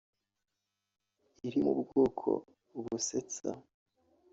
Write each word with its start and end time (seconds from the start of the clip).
iri 1.45 1.57
mu 1.65 1.71
bwoko 1.79 2.29
busetsa 2.83 3.49